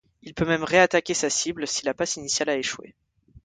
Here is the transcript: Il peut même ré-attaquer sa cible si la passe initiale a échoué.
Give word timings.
Il 0.23 0.33
peut 0.33 0.47
même 0.47 0.63
ré-attaquer 0.63 1.13
sa 1.13 1.29
cible 1.29 1.67
si 1.67 1.85
la 1.85 1.93
passe 1.93 2.15
initiale 2.15 2.49
a 2.49 2.57
échoué. 2.57 2.95